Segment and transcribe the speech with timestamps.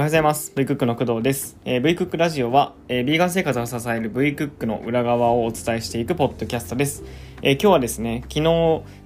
[0.00, 0.54] おはようございます。
[0.56, 1.58] V クックの工藤です。
[1.66, 7.04] えー、V クックラジオは、えー、ビーガン生活を支える V クックの裏側をお伝えしていくポッドキャストです。
[7.42, 8.44] えー、今日はですね、昨日、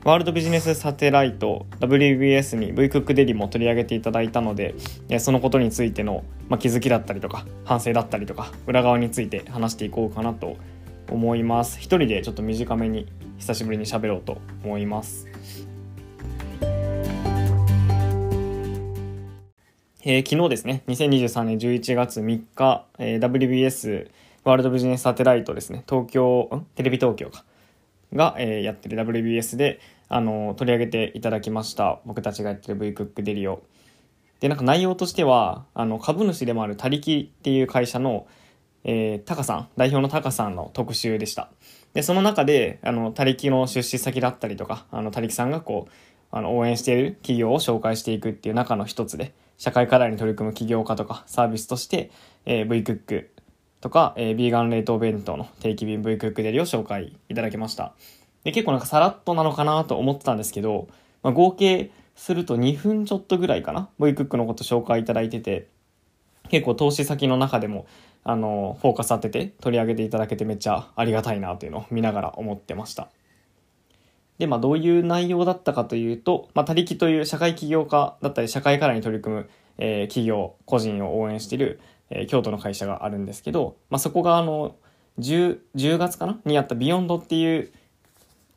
[0.05, 4.77] ワールドビジネスサテライト WBS に V クックデリも取り上げていただいたので、
[5.09, 10.57] え、そのことについての、ま、気づきだったりとか、反省だったりとか、裏側について話していこうかなと
[11.11, 11.81] 思います。
[11.81, 13.09] 一人でちょっと短めに
[13.39, 15.27] 久しぶりに喋ろうと思います。
[20.07, 24.11] えー、昨日ですね、2023年11月3日、えー、WBS
[24.45, 27.43] ワールドビジネスサテライトですね、東京、テレビ東京か、
[28.13, 32.01] が、えー、やってる WBS で、あの取り上げていただきました。
[32.05, 33.63] 僕たちがやってる V クックデリオ。
[34.41, 38.27] で、なんか内容としては、あの、株主でもある他力っていう会社の、
[38.85, 41.49] えー、タカさん、代表のタカさんの特集でした。
[41.95, 45.93] で、その中で、あの、他力の出資先だったりとか、あの、他力さんがこう、
[46.31, 52.11] あの、応援している企業を紹介していくっていう中の一つで、社会課題に取り組む起業家とかサービスとして、
[52.45, 53.31] えー、V クック
[53.81, 57.95] とか、えー、ビーガン冷凍弁当の定期便 V クックデリを紹介いただきました。
[58.45, 60.89] で、結構なんかさらっとなのかなと思ってたんですけど、
[61.23, 65.69] まあ、合計すると2分ちょっとぐらいかな V クックのこと紹介いただいてて、
[66.51, 67.87] 結構投資先の中でも、
[68.23, 73.09] あの、フォーカス当てて取り上げていただけてめっちゃありがたいなというのを見ながら思ってました。
[74.39, 84.75] で、まあ、どういう内容だったかというと、まあ、他力という社会起業家だったり、社会課題に取り組む、えー、企業、個人を応援している、えー、京都の会社があるんですけど、まあ、そこがあの、
[85.19, 87.71] 10, 10月かなにあったビヨンドっていう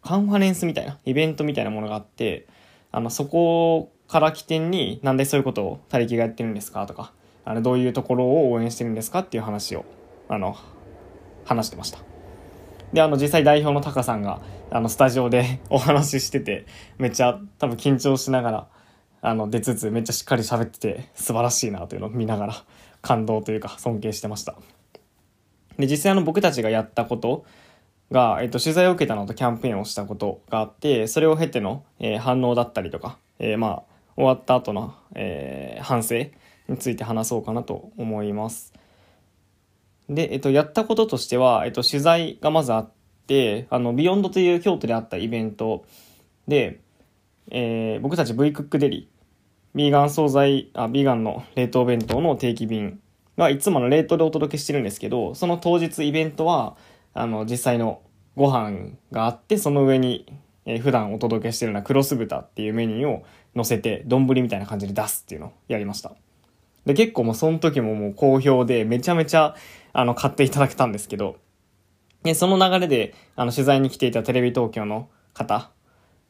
[0.01, 2.47] カンファレンスみたいな、イベントみたいなものがあって、
[2.91, 7.11] あの、そこから起点に、なんでそういうことを他力がやってるんですかとか、
[7.45, 9.85] あの、どういうところを応援してるんですかっていう話を、
[10.29, 10.55] あの、
[11.45, 11.99] 話してました。
[12.93, 16.65] で、あの、実際代表のタカさんが、あの、スタジオで お話ししてて、
[16.97, 18.67] めっちゃ多分緊張しながら、
[19.21, 22.53] あの、出つつ、めっちゃしっかり喋ってて、素晴らしいなというのを見ながら、
[23.01, 24.55] 感動というか、尊敬してました。
[25.77, 27.45] で、実際あの、僕たちがやったこと
[28.11, 33.83] が、えっと、取材を受けたのとキャンペーンをしたことがあって、それを経ての、えー、反応だったりとか、えー、まあ、
[34.15, 36.15] 終わった後の、えー、反省
[36.67, 38.73] について話そうかなと思います。
[40.09, 42.91] で、えっと、やったこととしては、えっと、取材がまずあっ
[43.27, 45.85] て、あの、ビヨンドという京都であったイベント
[46.47, 46.79] で、
[47.51, 49.09] えー、僕たち V クックデリ、
[49.75, 52.99] ビーガン惣菜、あ、ビーガンの冷凍弁当の定期便
[53.37, 56.75] がいつもの冷凍でお届けしてるんですけど、その当日イベントは、
[57.13, 58.01] あの、実際の
[58.35, 60.25] ご飯があって、その上に、
[60.65, 63.25] えー、普段お届けしてるようなクロス豚っていうメニューを
[63.55, 66.15] 乗せて、丼みたいな感じで出すっていうのをやりました。
[66.87, 69.55] で、結構もうその時ももう好評で、めちゃめちゃ、
[69.91, 71.35] あの、買っていただけたんですけど、
[72.23, 75.69] で、その流れで、あの、取材に来ていたテレビ東京の方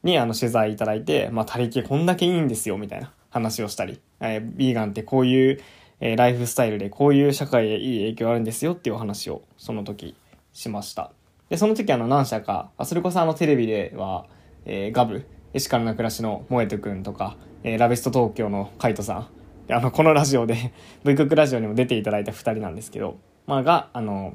[0.02, 5.60] に、あの、取材いただいて、まあ、他力こんだけいいんですよ、みたいな話をしたり、えー、ビーガンってこういう、
[6.00, 10.16] えー、ライフスタイルで、こういう社会へいい影響あるんですよっていうお話を、その時、
[10.52, 11.12] しました。
[11.50, 14.26] で、その時あの、何社か、それこそあの、テレビでは、
[14.64, 19.28] えー、ガブ、エシカルな暮らしの萌えとくんとか、えー、ラベスト東京のカイトさん、
[19.70, 20.72] あの、このラジオで
[21.04, 24.34] V クックラジオにも出ていただいた2人なんですけど、まあ、が、あの、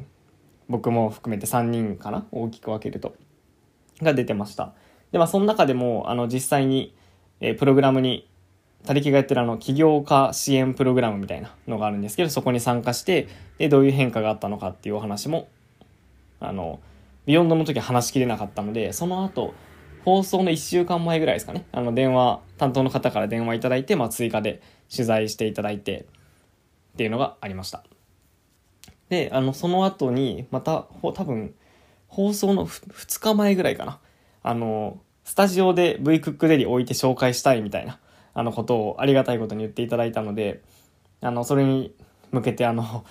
[0.69, 3.16] 僕も含めて3人かな大きく分けると。
[4.01, 4.73] が出てました。
[5.11, 6.95] で、まあ、その中でも、あの、実際に、
[7.39, 8.27] えー、プログラムに、
[8.85, 13.27] 他力がやってるあの、起業家支援プログラムみたいなのがあるんですけど、そこに参加して、
[13.57, 15.47] で、どういう変化があったのかっていうお話も、
[16.39, 16.79] あの、
[17.25, 19.53] ビヨンドの時話しきれなかったので、その後、
[20.03, 26.06] 放送の1週間前ぐらいですかね、あの、電話、担当の方から電話いただいて、まあ、追加で取材していただいて、
[26.94, 27.84] っていうのがありました。
[29.09, 31.53] で、あの、その後に、また、多分、
[32.07, 34.00] 放送の2日前ぐらいかな。
[34.44, 38.00] あの、スタジオで V クックデリ置いて紹介したいみたいな、
[38.34, 40.62] あのことをありがたいことに言っていただいたので、
[41.19, 41.94] あの、それに
[42.31, 43.03] 向けてあの、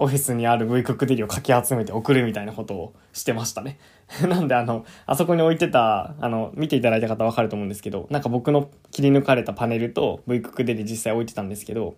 [0.00, 3.78] オフィスにある V クックデリをかき集めて送るみたいなことをしてましたね。
[4.26, 11.96] なんであの、あそこに置いてた、あの、見ていただいた方わかると思うんですけど、なんか僕の切り抜かれたパネルと V クックデリ実際置いてたんですけど、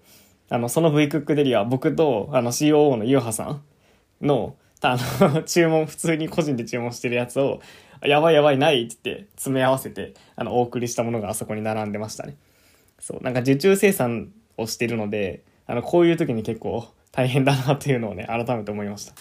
[0.48, 7.60] あの、その V クックデリは僕と、あの、COO のゆうはさんの、あの、 注文、普通に個人で注文してるやつを、
[8.02, 12.36] やばいやばいないって言って詰め合わせて、あの、お送りしたものがあそこに並んでましたね。
[12.98, 19.14] そう、なんか受注生産をしてるので、あの、こういう時に結構、大変だなというのをね、改めて思いました。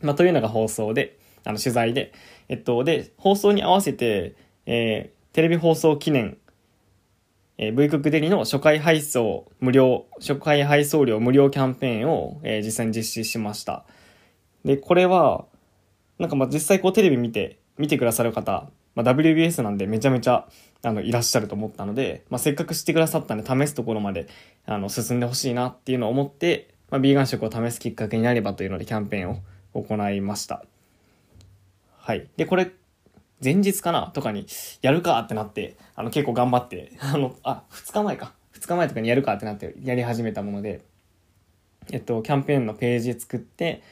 [0.00, 2.12] まあ、というのが放送で、あの、取材で、
[2.48, 4.34] えっと、で、放送に合わせて、
[4.66, 6.38] えー、テレビ放送記念、
[7.58, 13.84] えー、V クックデリの初回配送無料、初回配送料無料キャンペーンを、えー、実際に実施しました。
[14.64, 15.44] で、これは、
[16.18, 20.48] なんかまあ実際こうテレビ見て、見てくださる方、まあ、WBS なんでめちゃめちゃ
[20.88, 24.28] あの、いらっしゃると思ったので、まあ、せっかく知ってくださったんで、試すところまで、
[24.66, 29.42] あの、進んでほしいなっていうのを思って、まあ、ビーガン食を試すきっかけになればというので、キャンペーン
[29.74, 30.64] を行いました。
[31.98, 32.28] はい。
[32.36, 32.70] で、これ、
[33.42, 34.12] 前日かな？
[34.14, 34.46] とかに、
[34.80, 38.32] やるかってなって、あの、結構頑張って、 あの、あ、2日前か。
[38.52, 40.82] 2日前とかにやるかってなって、やり始めたもので、
[41.90, 43.82] えっと、キャンペーンのページ作って、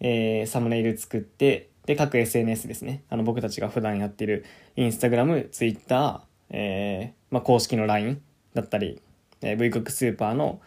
[0.00, 3.04] えー、サムネイル作って、で、各 SNS ですね。
[3.08, 4.44] あの、僕たちが普段やってる、
[4.76, 6.20] インスタグラム、ツイッター、
[6.50, 8.20] えー、まあ、公式の LINE
[8.52, 9.00] だったり、
[9.40, 10.60] えー、V クックスーパーの、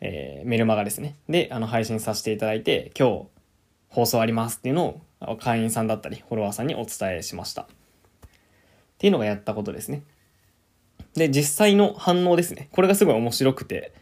[0.00, 1.16] えー、メルマガですね。
[1.28, 3.26] で、あの、配信させていただいて、今日、
[3.88, 7.62] 放送ありますっていうのを、会員さんだったり、フォロワーさんにお伝えしました。
[7.62, 7.66] っ
[8.98, 10.02] ていうのがやったことですね。
[11.14, 12.68] で、実際の反応ですね。
[12.72, 13.92] これがすごい面白くて、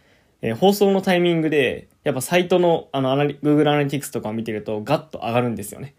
[0.42, 5.94] えー、放送のタイミングで、やっぱサイトの、あの、アナリ、Google アナリティクスとかを見てると、ガッと上がるんですよね。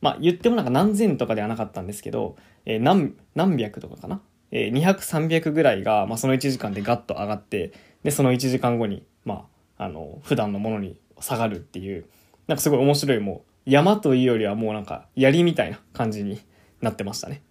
[0.00, 4.20] まあ、言ってもなんか何千とかではなかったんですけど、えー、何、何百とかかな？
[4.52, 7.72] えー、200、300ぐらいが、まあ、その1時間でガッと上がって、
[8.04, 9.46] で、その1時間後に、ま
[9.76, 12.06] あ、あの、普段のものに下がるっていう、
[12.46, 16.40] なんかすごい面白い、もう、山というよりはもうなんか、槍みたいな感じに
[16.80, 17.42] なってましたね。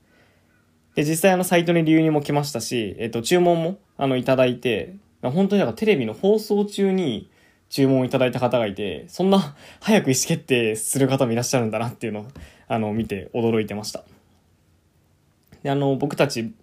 [0.95, 7.30] で、実際あの、サイトに理由にも来ましたし、えっと、注文も、あの、いただいて、本当になんかテレビの放送中に
[7.69, 12.28] 注文いただいた方がいて、そんな早く意思決定する方もいらっしゃるんだなっていうのを、
[12.69, 14.06] あの、見て驚いてました。
[15.63, 16.54] で、あの、僕たち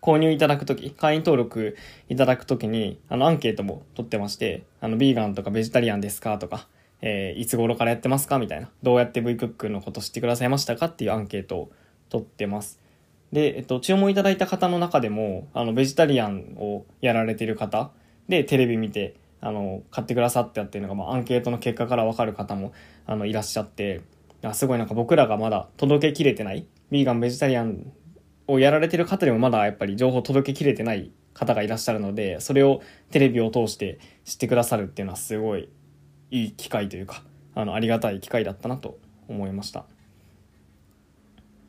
[0.00, 1.76] 購入いただくとき、会員登録
[2.08, 6.68] いただくときに、あの、アンケートも取ってまして、あの、ビーガンとかベジタリアンですかとか、
[7.02, 8.70] えー、いつ頃からやってますかみたいな。
[8.82, 11.72] どうやって V クックのこと知ってくださいましたかっていうアンケートを
[12.08, 12.80] 取ってます。
[13.32, 17.90] で、えっと、注文いただいた方の中でも、あの、ベジタリアンをやられている方
[18.28, 22.72] で、テレビ見て、あの、買ってくださってっていうのが、まあ、アンケートの結果からわかる方も、
[23.06, 24.02] あの、いらっしゃって、
[24.52, 27.92] すごいなんか僕らがまだ届けきれてない、ビーガン、ベジタリアン
[28.50, 35.68] をやられてる方でもまだやっぱり情報届けきれてない方がいらっしゃるので、それをテレビを通して知ってくださるっていうのはすごい
[36.30, 37.22] いい機会というか、
[37.54, 38.98] あの、ありがたい機会だったなと
[39.28, 39.80] 思いました。
[39.80, 39.84] っ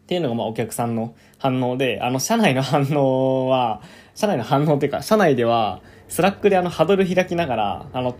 [0.08, 3.82] ていうのがまあお客さんの反応で、あの、社内の反応は、
[4.14, 8.16] 社内の反応っていうか、社内では、 Slack であの、ハドル開きながら、あの、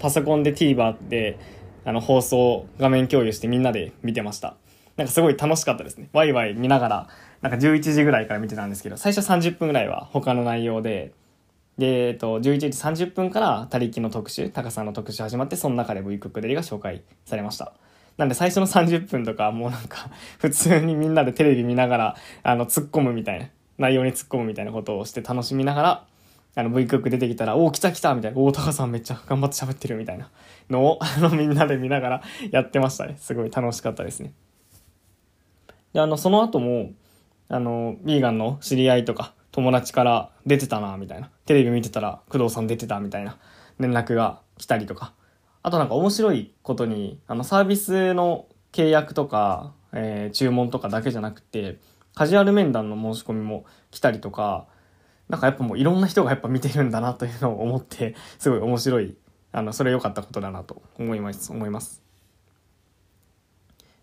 [0.00, 1.38] パソコンで TVer で、
[1.84, 4.56] あの、放送、画面共有してみんなで見てました。
[4.96, 6.08] なんかすごい楽しかったですね。
[6.12, 7.08] ワイワイ見ながら、
[7.42, 11.12] なんか11時ぐらいから見てたんですけど、最初30分ぐらいは他の内容で、
[11.76, 17.74] で、えっと、11時30分から他力の特集、高さんの特集始まって、その中で V クックデリが紹介されました。
[18.16, 20.08] なんで最初の30分とかもうなんか
[20.40, 26.06] 普通にみんなでテレビ見ながら、あの、突っ込むみたいな、内容に突っ込むみたいなことをして楽しみながら、
[26.54, 30.30] あの、V クック出てきたら、おお、来た来たみたいな、おお、タカさんめっちゃ頑張って喋ってるみたいな
[30.70, 33.16] のを、あの、みんなで見ながらやってましたね。
[33.20, 34.32] すごい楽しかったですね。
[35.96, 36.92] で、あの、その後も、
[37.48, 41.30] あの、ビーガンの知り合いとか、友達から出てたな、みたいな。
[41.46, 43.38] テレビ見てたら、工藤さん出てた、みたいな
[43.78, 45.14] 連絡が来たりとか、
[45.62, 51.78] あとなんか面白いことに、あのサービスの契約とか、えー、注文とかだけじゃなくて、
[52.14, 54.66] カジュアル面談の申し込みも来たりとか、
[55.30, 59.16] なんかやっぱもういろんな人がやっぱ見てるんだなというのを思って、すごい面白い、
[59.52, 62.05] あの、それ良かったことだなと思います、思います。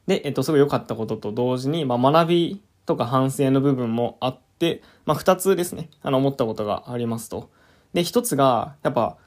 [0.08, 7.50] で、えっと、すごい良かったことと同時に、まあ、学びとか反省の部分もあって、まあ、二つですね、あの、思ったことがありますと。
[7.94, 9.18] で、一つが、やっぱ、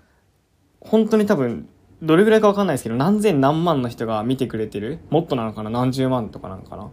[0.80, 1.68] 本当に多分、
[2.02, 6.90] どれぐらいかわかんないですけど、何千何万の人が見てくれてるもっとなのかな何十万とかなのかな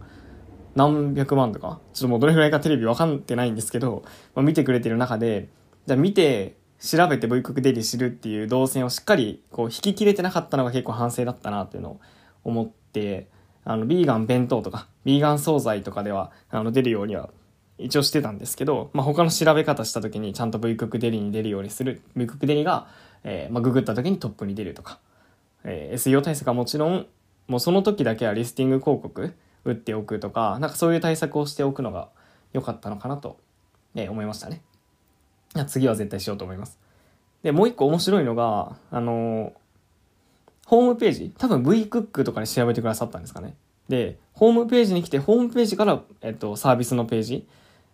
[0.74, 4.02] 何百万とかちょっともうどれぐらいかテレビわかんってないんですけど、
[4.34, 5.48] まあ、見てくれてる中で、
[5.86, 12.00] じゃあ見て、調べて V 国デリ知るっていう動線をしっかりこう引き切れてなかったのが結構反省だったなっていうのを
[12.42, 13.28] 思って、
[13.64, 17.30] あの、ビーガン弁当とか、ビーガン惣菜とかでは、あの、出るようには
[17.78, 22.86] 一応してたんですけど、まあ、他の調べ方した時にちゃんと V 国デリに出るようにする、V 国デリが、
[23.24, 25.00] えー、まあ、ググった時にトップに出るとか、
[25.64, 27.06] えー、SEO 対策はもちろん、
[27.48, 32.08] もうその時だけはリスティング広告打っておくとか、なんかそういう対策をしておくのが
[32.52, 33.38] 良かったのかなと、
[33.94, 34.62] えー、思いましたね。
[35.66, 36.78] 次は絶対しようと思います。
[37.42, 39.52] で、もう一個面白いのが、あのー、
[40.66, 43.54] ホームページ、多分 VCook とかに調べてくださったんですかね。
[43.88, 47.46] で、ホームページに来て、ホームページから、えっと、サービスのページ、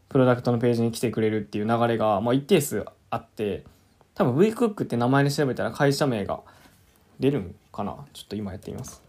[0.09, 3.65] プロダクトのページに来てくれるっていう流れが、まあ、一定数あって、
[4.15, 6.41] 多分 VCook って名前で調べたら会社名が
[7.19, 9.03] 出るんかなちょっと今やってみます。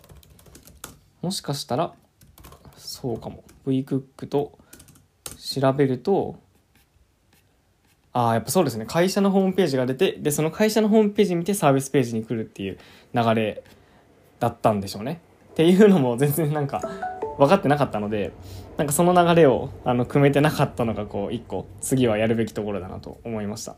[1.22, 1.94] もしかしたら、
[2.78, 3.44] そうかも。
[3.68, 4.58] VCook と
[5.38, 6.40] 調べると、
[8.14, 8.86] ああ、やっぱそうですね。
[8.86, 12.78] 会社のホームページが出て、で、その会社のホームページ見てサービスページに来るっていう
[13.14, 13.64] 流れ
[14.40, 15.22] だったんでしょうね。
[15.52, 16.82] っていうのも全然なんか
[17.38, 18.32] 分かってなかったので、
[18.78, 23.76] なんかその流れをあの組めてなかったのがこう一個次はやるべきところだなと思いました。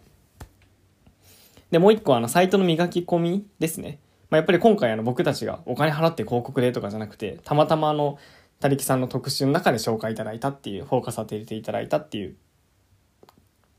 [1.72, 4.00] で、もう一個あのサイトの磨き込みですね。
[4.30, 8.18] まあ、やっぱり今回あの僕たちがお金払って広告でとかじゃなくて、たまたまあの、
[8.60, 12.36] たりきさんの特集の中で紹介いただいたっていう、フォーカス当てていただいたっていう、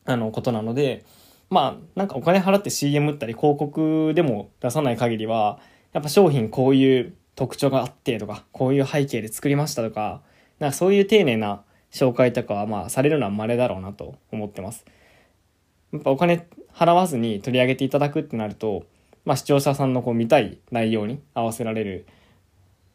[0.04, 1.04] あの、ことなので、
[1.54, 5.60] まあ、なんかお金払って CM 打ったり広告でも出さない限りは、
[5.92, 10.20] やっぱ商品こういう特徴があってとか、こういう背景で作りましたとか、
[10.58, 14.84] なんかそういう丁寧な紹介とかはまあされるのは稀だろうなと思ってます。
[15.92, 16.44] やっぱお金
[16.74, 18.82] 払わずに取り上げていただくってなると、
[19.24, 22.04] まあ視聴者さんのこう見たい内容に合わせられる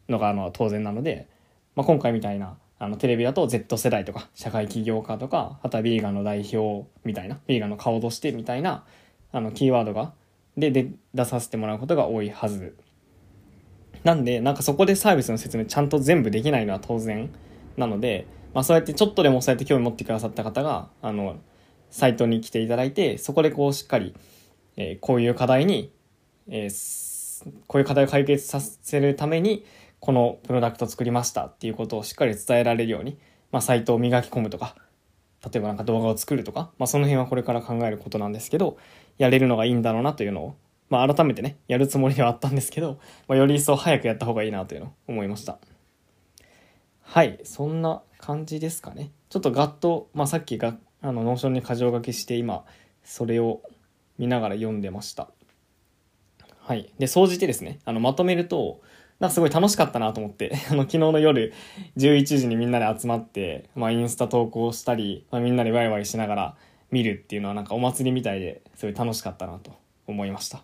[0.09, 1.29] のがあの当然なので、
[1.77, 8.86] まあ、今回みたいなあのテレビだと Z 世代とか社会起業家とかあとはビーガンの代表みたいなビーガンの顔としてみたいな
[9.31, 10.13] あのキーワードが
[10.57, 12.75] でで出させてもらうことが多いはず。
[14.03, 17.29] なんで、なんかそこでサービスの説明ちゃんと全部できないのは当然
[17.77, 21.38] なので、まあそうやってちょっとでもそうやって興味持ってくださった方が、あの、
[21.89, 24.15] サイトに来ていただいて、そこでこうしっかり、
[24.77, 25.91] えー、こういう課題に、
[26.48, 29.65] えー、こういう課題を解決させるために、
[30.00, 33.18] このプロダクト作りましたっていうことをしっかり伝えられるように、
[33.51, 34.75] まあサイトを磨き込むとか、
[35.44, 38.77] 例えばなんか動画を作るとか、まあその辺はこれから考えることなんですけど、
[39.18, 40.56] やれるのがいいんだろうなというのを
[40.89, 45.60] まあ改めてね、やるつもりではあったんですけど、まあ、より一層早くやった方がいいなというのを思いました。
[47.01, 49.12] はい、そんな感じですかね。
[49.29, 52.65] ちょっとガッと、まあさっきが、あの、 Notion に箇条書きして今、
[53.03, 53.62] それを
[54.18, 55.29] 見ながら読んでました。
[56.60, 56.91] はい。
[57.00, 58.82] で、総じてですね、あの、まとめると、
[59.19, 61.53] なんかすごい楽しかったなと思って、 あの、昨日の夜
[61.97, 66.55] 11時にみんなで集まって、まあ、インスタ投稿したり、まあ、みんなでワイワイしながら
[66.91, 69.71] 見るっていうのはなんかお祭りみたいですごい楽しかったなと
[70.07, 70.63] 思いました。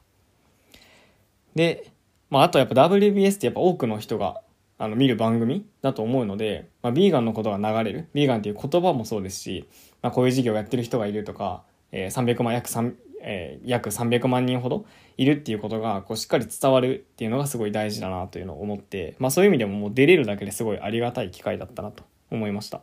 [1.54, 1.92] で、
[2.30, 4.42] まあ、あとやっぱ WBS ってやっぱ多くの人が
[4.78, 8.10] あの見る番組だと思うので、まあ、ビーガンのことが流れる。
[8.14, 9.68] ビーガンっていう言葉もそうですし、
[10.02, 12.94] まあ、こういう事業をやってる人がいるとか、えー、300万、約3、
[13.28, 14.86] えー、約300万人ほど
[15.18, 22.82] いるっていうことがこうしっかり伝わるっていうのがすごい大事だなというのを思って、まあ、そういう意味でももう出れるだけですごいありがたい機会だったなと思いました。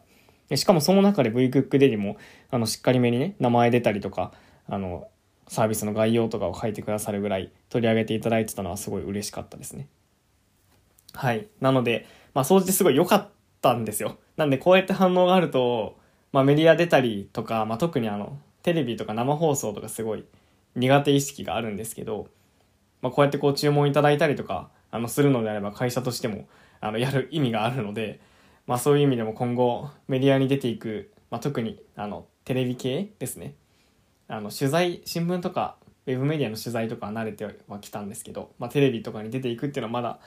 [0.49, 2.17] でしかもその中で V クックデリも
[2.51, 4.33] あのしっかりめにね名前出たりとか
[4.69, 5.09] あの
[5.49, 9.87] サービスの概要とかを書いてくださるぐらい取り上げていただいてたのはすごい嬉しかったですね。
[11.15, 11.49] はい。
[11.61, 13.29] なので、まあ、掃除すごい良かっ
[13.61, 14.17] たんですよ。
[14.37, 15.99] なんで、こうやって反応があると、
[16.33, 20.25] まあ、メディア出たりとか、まあ、特にあの、テレビとか生放送とかすごい
[20.75, 22.29] 苦手意識があるんですけど、
[23.01, 26.47] まあ、こうやってこう注文いただいたりとか、あの、するのであれば会社としても、
[26.81, 28.21] あの、やる意味があるので、
[28.67, 33.55] まあ、そういう意味でも今後、メディアに出ていく、まあ、特に、あの、テレビ系ですね。
[34.33, 35.77] あの取材新聞とか
[36.07, 40.21] ウェブメディアの取材とかは慣れてはきたんですけど、まあ、テレビとかに出ていくっていうのはまだ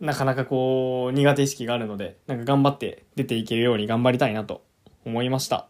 [0.00, 4.64] なかなかこう苦手意識があるのでなんか頑張って出ていけるように頑張りたいなと
[5.06, 5.68] 思いました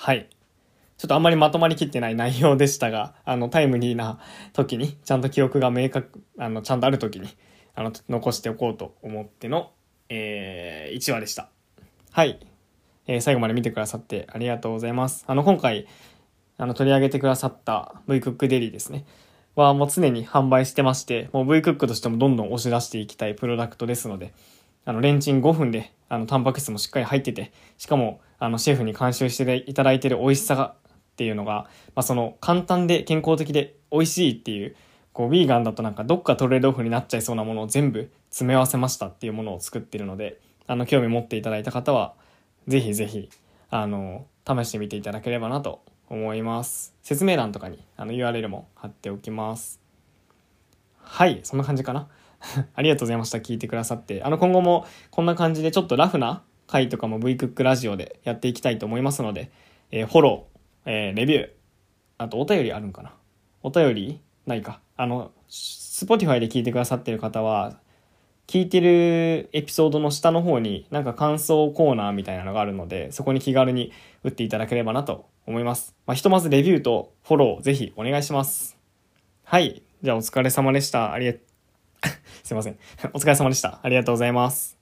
[0.00, 0.28] はい
[0.96, 4.18] ちょっとあんまりまとまりきってない内容でしたがあのタイムリーな
[4.52, 7.28] 時にちゃんと記憶が明確あのちゃんとある時に
[7.74, 9.72] あの残しておこうと思っての、
[10.08, 11.50] えー、1話でした
[12.12, 12.40] はい
[13.06, 15.24] えー、最後まで見てくださってありがとうございます。
[15.26, 15.88] あの、今回、
[16.58, 19.04] あの、取り上げてくださった V クックデリーですね。
[19.56, 24.32] はもう常に販売してまして、もう V クックとしてもどんどん押し出していきたいプロダクトですので、
[24.84, 34.76] あの、レンチン5分で、あの、タンパク質もしっかり入ってて、しかも、あの、シェフに監修していただいてる美味しさが、っていうのが、まあ、その、簡単で健康的で美味しいっていう、
[35.12, 42.14] こう、ヴィーガンだとなんかどっかトレードオフになっちゃいそうなものを全部詰め合わせましたっていうものを作ってるので、あの、興味持っていただいた方は、
[42.66, 43.28] ぜひぜひ、
[43.70, 46.92] あの、試してみていただければなと思います。
[47.02, 49.80] 説明欄とかにあの URL も貼っておきます。
[50.98, 52.08] はい、そんな感じかな。
[52.74, 53.38] ありがとうございました。
[53.38, 54.22] 聞いてくださって。
[54.22, 59.50] あの、今後もこんな感じでちょっとラフな回とかも V クックラジオでやっていきたいと思いますので、
[59.90, 61.50] えー、フォロー、えー、レビュー、
[62.18, 63.14] あとお便りあるんかな？
[63.62, 64.80] お便りないか。
[64.96, 67.78] あの、Spotify で聞いてくださってる方は、
[68.46, 73.92] 聞いてるエピソードの下の方になんか感想コーナーみたいなのがあるので、そこに気軽に
[74.24, 75.94] 打っていただければなと思います。
[76.06, 78.76] まあ、ひとまずレビューとフォローぜひお願いします。
[79.44, 79.82] はい。
[80.02, 81.12] じゃあお疲れ様でした。
[81.12, 81.42] ありがとう、
[82.44, 82.78] すいません。
[83.12, 83.80] お疲れ様でした。
[83.82, 84.78] ありがとうございます。